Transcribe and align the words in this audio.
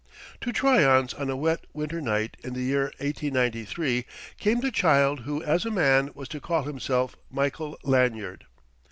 To 0.39 0.51
Troyon's 0.51 1.13
on 1.13 1.29
a 1.29 1.35
wet 1.35 1.67
winter 1.73 2.01
night 2.01 2.35
in 2.43 2.55
the 2.55 2.63
year 2.63 2.85
1893 2.97 4.07
came 4.39 4.59
the 4.59 4.71
child 4.71 5.19
who 5.19 5.43
as 5.43 5.63
a 5.63 5.69
man 5.69 6.09
was 6.15 6.27
to 6.29 6.39
call 6.41 6.63
himself 6.63 7.15
Michael 7.29 7.77
Lanyard. 7.83 8.45